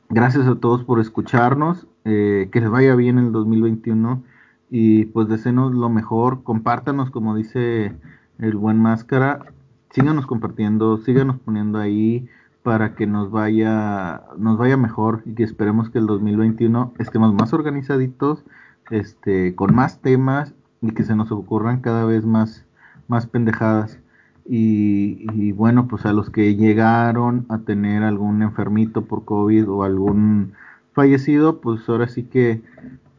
[0.09, 1.85] Gracias a todos por escucharnos.
[2.05, 4.23] Eh, que les vaya bien el 2021
[4.69, 6.43] y pues deseenos lo mejor.
[6.43, 7.93] Compártanos, como dice
[8.39, 9.53] el buen máscara.
[9.97, 12.29] Síganos compartiendo, síganos poniendo ahí
[12.61, 17.51] para que nos vaya, nos vaya mejor y que esperemos que el 2021 estemos más
[17.51, 18.43] organizaditos,
[18.91, 22.63] este, con más temas y que se nos ocurran cada vez más,
[23.07, 23.97] más pendejadas.
[24.45, 30.53] Y, bueno, pues a los que llegaron a tener algún enfermito por COVID o algún
[30.93, 32.61] fallecido, pues ahora sí que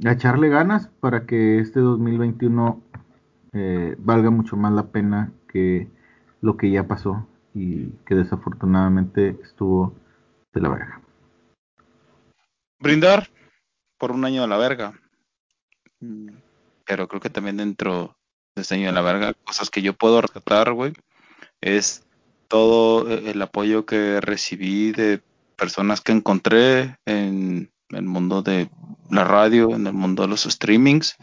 [0.07, 2.81] a echarle ganas para que este 2021
[3.53, 5.89] eh, valga mucho más la pena que
[6.41, 9.95] lo que ya pasó y que desafortunadamente estuvo
[10.53, 11.03] de la verga.
[12.79, 13.29] Brindar
[13.99, 15.01] por un año de la verga.
[16.01, 16.29] Mm,
[16.85, 18.17] pero creo que también dentro
[18.55, 20.93] de este año de la verga, cosas que yo puedo rescatar, güey,
[21.61, 22.07] es
[22.49, 25.23] todo el apoyo que recibí de
[25.57, 28.71] personas que encontré en el mundo de
[29.11, 31.17] la radio, en el mundo de los streamings.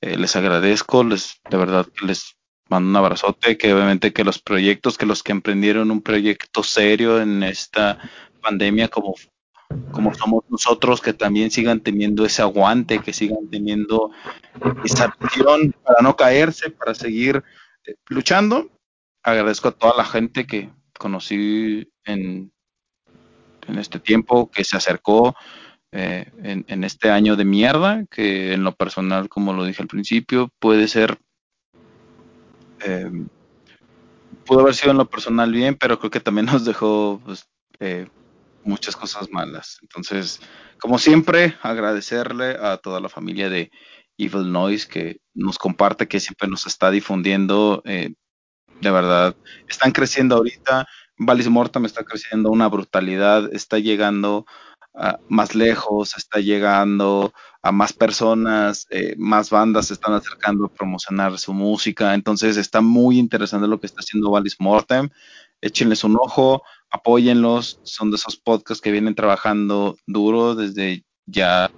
[0.00, 2.36] Eh, les agradezco, les de verdad les
[2.72, 7.20] mando un abrazote, que obviamente que los proyectos, que los que emprendieron un proyecto serio
[7.20, 7.98] en esta
[8.40, 9.14] pandemia como
[9.90, 14.10] como somos nosotros, que también sigan teniendo ese aguante, que sigan teniendo
[14.84, 17.42] esa visión para no caerse, para seguir
[17.86, 18.70] eh, luchando.
[19.22, 22.52] Agradezco a toda la gente que conocí en,
[23.66, 25.34] en este tiempo, que se acercó
[25.94, 30.48] eh, en, este año de mierda, que en lo personal, como lo dije al principio,
[30.58, 31.18] puede ser,
[32.84, 33.10] eh,
[34.44, 37.48] pudo haber sido en lo personal bien, pero creo que también nos dejó pues,
[37.80, 38.08] eh,
[38.64, 39.78] muchas cosas malas.
[39.82, 40.40] Entonces,
[40.80, 43.70] como siempre, agradecerle a toda la familia de
[44.18, 48.14] Evil Noise que nos comparte, que siempre nos está difundiendo eh,
[48.80, 49.36] de verdad.
[49.68, 50.86] Están creciendo ahorita.
[51.18, 54.44] Valis Mortam está creciendo una brutalidad, está llegando
[55.28, 61.38] más lejos, está llegando a más personas, eh, más bandas se están acercando a promocionar
[61.38, 62.14] su música.
[62.14, 65.08] Entonces está muy interesante lo que está haciendo Valis Mortem.
[65.60, 67.78] Échenles un ojo, apóyenlos.
[67.84, 71.70] Son de esos podcasts que vienen trabajando duro desde ya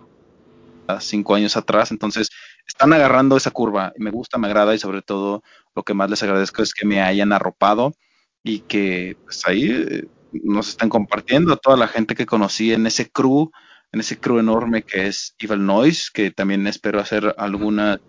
[1.00, 1.90] cinco años atrás.
[1.90, 2.30] Entonces,
[2.66, 5.42] están agarrando esa curva me gusta, me agrada y sobre todo
[5.74, 7.94] lo que más les agradezco es que me hayan arropado
[8.42, 12.86] y que pues ahí eh, nos están compartiendo a toda la gente que conocí en
[12.86, 13.50] ese crew,
[13.95, 18.01] en ese crew enorme que es Evil Noise, que también espero hacer alguna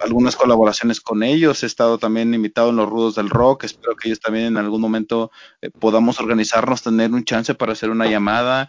[0.00, 1.62] algunas colaboraciones con ellos.
[1.62, 3.64] He estado también invitado en los Rudos del Rock.
[3.64, 7.90] Espero que ellos también en algún momento eh, podamos organizarnos, tener un chance para hacer
[7.90, 8.66] una llamada,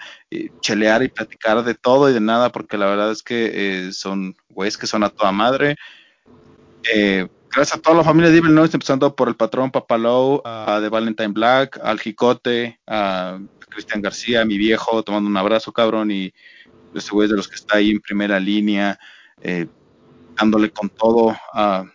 [0.59, 4.35] chelear y platicar de todo y de nada, porque la verdad es que eh, son
[4.49, 5.77] güeyes que son a toda madre.
[6.93, 10.79] Eh, gracias a toda la familia de Evil Noise, empezando por el patrón Papalou, a
[10.81, 13.39] The Valentine Black, al Jicote, a
[13.73, 16.33] Cristian García, mi viejo, tomando un abrazo, cabrón, y
[16.93, 18.99] ese güey de los que está ahí en primera línea,
[19.41, 19.67] eh,
[20.35, 21.85] dándole con todo a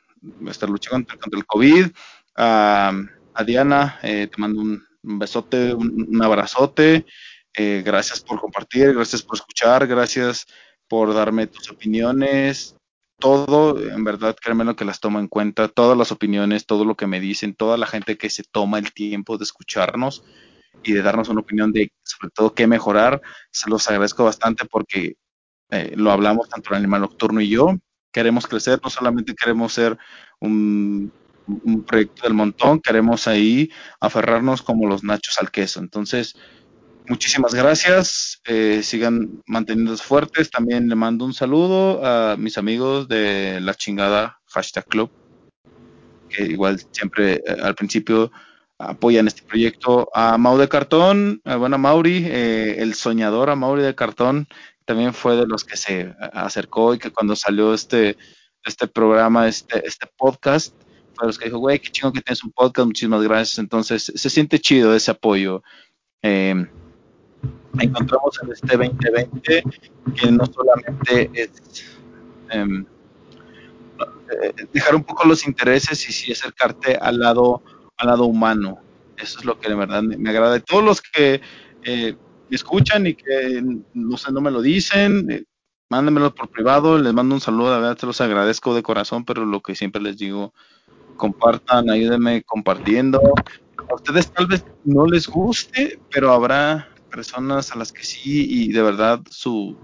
[0.48, 1.86] estar luchando contra, el COVID.
[2.36, 2.92] A,
[3.46, 7.06] Diana, eh, te mando un, besote, un, abrazote.
[7.54, 10.46] Eh, gracias por compartir, gracias por escuchar, gracias
[10.88, 12.74] por darme tus opiniones.
[13.20, 16.96] Todo, en verdad, créeme lo que las tomo en cuenta, todas las opiniones, todo lo
[16.96, 20.24] que me dicen, toda la gente que se toma el tiempo de escucharnos
[20.82, 23.20] y de darnos una opinión de sobre todo qué mejorar,
[23.50, 25.16] se los agradezco bastante porque
[25.70, 27.76] eh, lo hablamos tanto el animal nocturno y yo,
[28.12, 29.98] queremos crecer, no solamente queremos ser
[30.40, 31.12] un,
[31.86, 33.70] proyecto del montón, queremos ahí
[34.00, 35.80] aferrarnos como los nachos al queso.
[35.80, 36.36] Entonces,
[37.06, 40.50] muchísimas gracias, eh, sigan manteniéndose fuertes.
[40.50, 45.10] También le mando un saludo a mis amigos de la chingada hashtag club,
[46.28, 48.30] que igual siempre eh, al principio
[48.78, 50.08] apoyan este proyecto.
[50.14, 54.48] A Mau de Cartón, a bueno, Mauri, eh, el soñador a Mauri de Cartón,
[54.84, 58.16] también fue de los que se acercó y que cuando salió este,
[58.64, 60.74] este programa, este, este podcast,
[61.14, 63.58] fue de los que dijo, güey, qué chingo que tienes un podcast, muchísimas gracias.
[63.58, 65.62] Entonces, se siente chido ese apoyo.
[66.22, 66.66] Eh,
[67.78, 69.62] encontramos en este 2020
[70.16, 71.50] que no solamente es
[72.50, 72.84] em,
[74.30, 77.62] eh, dejar un poco los intereses y sí acercarte al lado,
[77.98, 78.78] al lado humano.
[79.16, 80.54] Eso es lo que de verdad me, agrada.
[80.54, 81.40] De todos los que
[81.82, 82.16] eh,
[82.48, 83.62] me escuchan y que
[83.94, 85.44] no sé, no me lo dicen, eh,
[85.90, 89.44] mándenmelo por privado, les mando un saludo, de verdad se los agradezco de corazón, pero
[89.44, 90.54] lo que siempre les digo,
[91.16, 93.20] compartan, ayúdenme compartiendo.
[93.90, 98.72] A ustedes tal vez no les guste, pero habrá personas a las que sí y
[98.72, 99.76] de verdad su,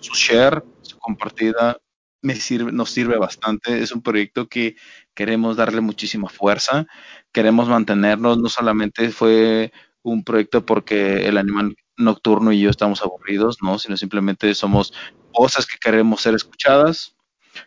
[0.00, 1.78] su share, su compartida
[2.22, 3.82] me sirve, nos sirve bastante.
[3.82, 4.76] Es un proyecto que
[5.14, 6.86] queremos darle muchísima fuerza,
[7.32, 9.72] queremos mantenernos, no solamente fue
[10.02, 13.78] un proyecto porque el animal nocturno y yo estamos aburridos, ¿no?
[13.78, 14.92] Sino simplemente somos
[15.32, 17.14] voces que queremos ser escuchadas,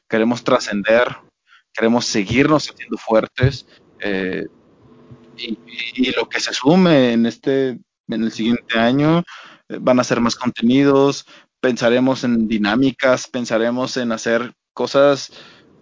[0.10, 1.18] queremos trascender,
[1.74, 3.68] queremos seguirnos haciendo fuertes.
[4.00, 4.46] Eh,
[5.38, 7.70] y, lo que se sume en este,
[8.08, 9.24] en el siguiente año,
[9.70, 11.26] eh, van a ser más contenidos,
[11.60, 15.32] pensaremos en dinámicas, pensaremos en hacer cosas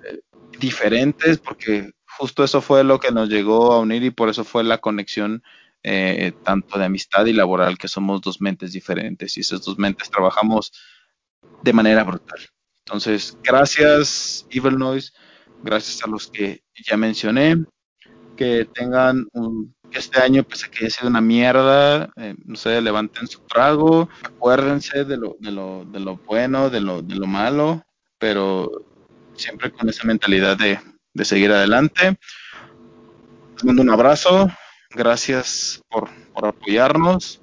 [0.06, 0.20] eh,
[0.60, 4.64] diferentes, porque justo eso fue lo que nos llegó a unir y por eso fue
[4.64, 5.44] la conexión
[5.84, 10.12] eh, tanto de amistad y laboral, que somos dos mentes diferentes y esas dos mentes
[10.12, 10.72] trabajamos
[11.64, 12.40] de manera brutal.
[12.86, 15.12] Entonces, gracias Evil Noise,
[15.64, 17.66] gracias a los que ya mencioné,
[18.36, 22.56] que tengan un, que este año, pese a que haya sido una mierda, eh, no
[22.56, 27.16] sé, levanten su trago, acuérdense de lo, de lo, de lo bueno, de lo, de
[27.16, 27.84] lo malo,
[28.18, 28.70] pero
[29.34, 30.80] siempre con esa mentalidad de,
[31.14, 32.18] de seguir adelante.
[33.56, 34.50] Les mando un abrazo,
[34.90, 36.10] gracias por,
[36.44, 37.42] apoyarnos.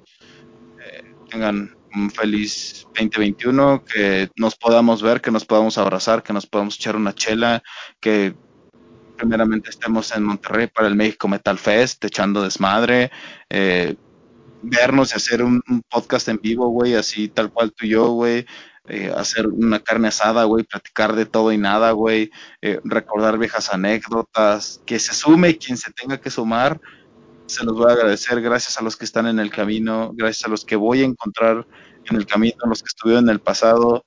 [0.79, 6.45] Eh, tengan un feliz 2021, que nos podamos ver, que nos podamos abrazar, que nos
[6.45, 7.63] podamos echar una chela,
[7.99, 8.35] que
[9.17, 13.11] primeramente estemos en Monterrey para el México Metal Fest, echando desmadre,
[13.49, 13.95] eh,
[14.61, 18.45] vernos y hacer un, podcast en vivo, güey, así tal cual tú y yo, güey,
[18.89, 22.31] eh, hacer una carne asada, güey, platicar de todo y nada, güey,
[22.83, 26.79] recordar viejas anécdotas, que se sume quien se tenga que sumar,
[27.49, 28.41] se los voy a agradecer.
[28.41, 31.65] Gracias a los que están en el camino, gracias a los que voy a encontrar
[32.09, 34.05] en el camino, los que estuvieron en el pasado.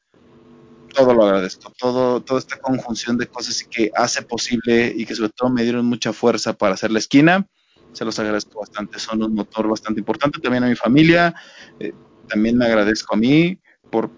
[0.94, 5.30] Todo lo agradezco, todo, toda esta conjunción de cosas que hace posible y que sobre
[5.30, 7.46] todo me dieron mucha fuerza para hacer la esquina.
[7.92, 10.38] Se los agradezco bastante, son un motor bastante importante.
[10.40, 11.34] También a mi familia,
[11.80, 11.92] eh,
[12.28, 13.58] también me agradezco a mí
[13.90, 14.10] por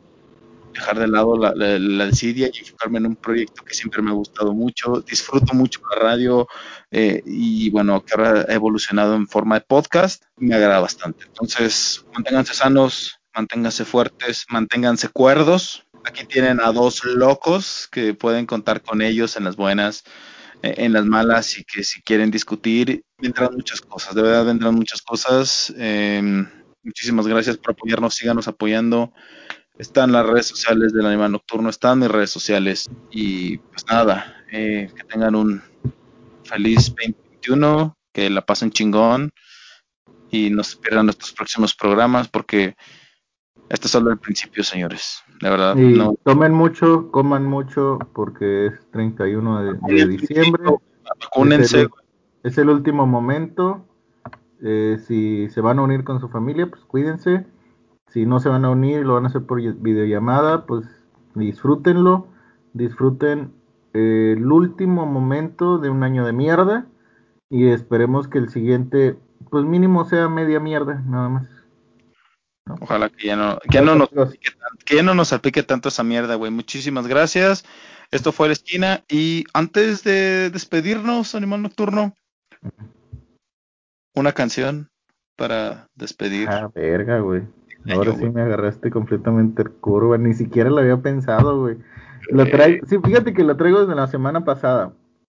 [0.75, 4.15] dejar de lado la, la, desidia y enfocarme en un proyecto que siempre me ha
[4.15, 5.01] gustado mucho.
[5.01, 6.49] Disfruto mucho la radio
[6.91, 11.25] eh, y bueno, que ahora ha evolucionado en forma de podcast, me agrada bastante.
[11.27, 15.87] Entonces, manténganse sanos, manténganse fuertes, manténganse cuerdos.
[16.05, 20.05] Aquí tienen a dos locos que pueden contar con ellos en las buenas,
[20.63, 24.75] eh, en las malas y que si quieren discutir, vendrán muchas cosas, de verdad vendrán
[24.75, 25.73] muchas cosas.
[25.79, 26.47] Em,
[26.83, 29.13] muchísimas gracias por apoyarnos, síganos apoyando.
[29.77, 32.89] Están las redes sociales del Animal Nocturno, están mis redes sociales.
[33.11, 35.63] Y pues nada, eh, que tengan un
[36.45, 39.33] feliz 2021, que la pasen chingón
[40.31, 42.77] y no se pierdan nuestros próximos programas porque
[43.69, 45.23] este es solo el principio, señores.
[45.41, 45.77] De verdad.
[45.77, 50.63] Y tomen mucho, coman mucho porque es 31 de, diciembre.
[51.21, 51.89] Vacúnense.
[52.45, 53.89] Es el, último momento.
[54.63, 57.45] Eh, si se van a unir con su familia, pues cuídense
[58.09, 60.87] si no se van a unir, lo van a hacer por videollamada, pues
[61.35, 62.29] disfrútenlo,
[62.73, 63.53] disfruten
[63.93, 66.87] el último momento de un año de mierda
[67.51, 69.17] y esperemos que el siguiente,
[69.51, 71.49] pues mínimo sea media mierda, nada más.
[72.81, 74.09] Ojalá que ya no, que no nos,
[74.85, 76.51] que ya no nos aplique tanto esa mierda, güey.
[76.51, 77.65] Muchísimas gracias.
[78.11, 79.05] Esto fue la esquina.
[79.09, 82.15] Y antes de despedirnos, Animal Nocturno,
[84.15, 84.89] una canción
[85.37, 86.49] para despedir.
[86.49, 87.43] Ah, verga, güey.
[87.93, 90.19] Ahora sí me agarraste completamente curva.
[90.19, 91.77] Ni siquiera lo había pensado, güey.
[92.31, 94.93] Lo traigo, sí, fíjate que lo traigo desde la semana pasada.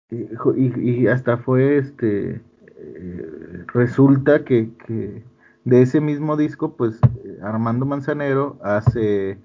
[0.10, 2.42] Y, hasta fue este.
[2.80, 5.24] Eh, resulta que, que,
[5.66, 7.00] de ese mismo disco, pues
[7.42, 9.38] Armando Manzanero hace.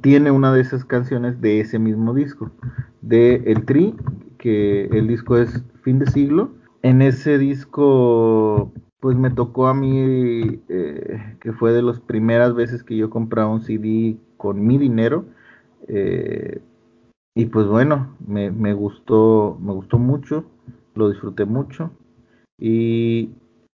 [0.00, 2.50] Tiene una de esas canciones de ese mismo disco,
[3.00, 3.94] de El Tri,
[4.38, 6.50] que el disco es Fin de Siglo.
[6.82, 12.82] En ese disco, pues me tocó a mí, eh, que fue de las primeras veces
[12.82, 15.26] que yo compraba un CD con mi dinero.
[15.86, 16.60] Eh,
[17.34, 20.44] y pues bueno, me, me, gustó, me gustó mucho,
[20.94, 21.92] lo disfruté mucho.
[22.58, 23.30] Y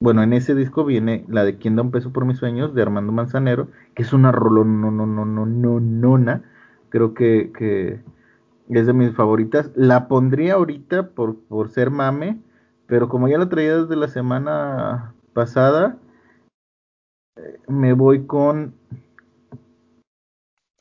[0.01, 2.83] bueno, en ese disco viene la de Quién da un peso por mis sueños de
[2.83, 6.43] Armando Manzanero, que es una rolón no no no no.
[6.91, 8.01] Creo que, que
[8.69, 9.73] es de mis favoritas.
[9.75, 12.39] La pondría ahorita por, por ser mame,
[12.89, 15.97] pero como ya la traía desde la semana pasada,
[17.37, 18.75] eh, me voy con.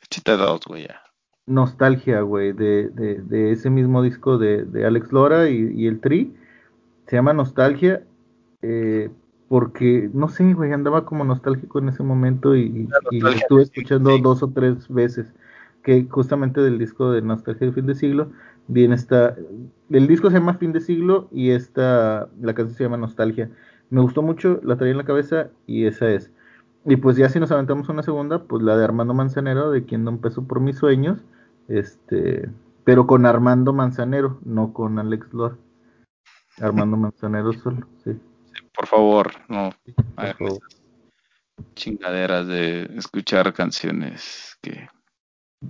[0.09, 1.03] Chita dos, güey, ya
[1.47, 6.35] nostalgia, güey, de, de, de, ese mismo disco de, de Alex Lora y, el Tri.
[7.07, 8.03] Se llama Nostalgia,
[8.61, 9.09] eh,
[9.47, 14.43] porque, no sé, güey, andaba como nostálgico en ese momento y, lo estuve escuchando dos
[14.43, 15.33] o tres veces,
[15.83, 18.29] que justamente del disco de Nostalgia de Fin de Siglo,
[18.67, 19.35] viene esta,
[19.89, 23.49] el disco se llama Fin de Siglo y esta, la canción se llama Nostalgia.
[23.89, 26.31] Me gustó mucho, la traía en la cabeza y esa es.
[26.85, 30.03] Y pues ya si nos aventamos una segunda, pues la de Armando Manzanero, de quien
[30.03, 31.19] no un peso por mis sueños,
[31.67, 32.49] este,
[32.83, 35.57] pero con Armando Manzanero, no con Alex Lora.
[36.59, 38.17] Armando Manzanero solo, sí.
[38.73, 39.69] por favor, no
[41.73, 44.87] chingaderas de escuchar canciones que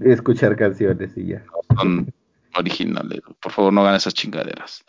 [0.02, 1.46] escuchar canciones y ya.
[1.78, 2.12] son
[2.58, 3.22] originales.
[3.40, 4.84] Por favor, no hagan esas chingaderas.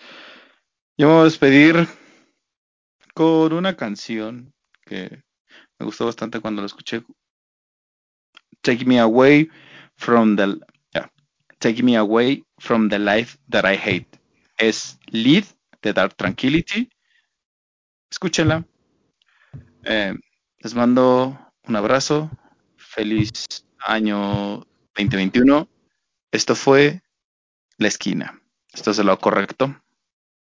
[0.96, 1.88] Yo me voy a despedir
[3.14, 4.52] con una canción
[4.84, 5.22] que
[5.78, 7.02] me gustó bastante cuando la escuché.
[8.62, 9.48] Take Me Away
[9.96, 10.58] from the
[11.58, 14.20] Take Me Away from the Life That I Hate.
[14.56, 15.44] Es Lead
[15.82, 16.88] de Dark Tranquility.
[18.10, 18.64] Escúchenla.
[19.84, 20.14] Eh,
[20.58, 22.30] les mando un abrazo.
[22.76, 23.32] Feliz
[23.80, 25.68] año 2021.
[26.30, 27.02] Esto fue
[27.80, 28.42] La Esquina.
[28.72, 29.80] Esto es lo correcto.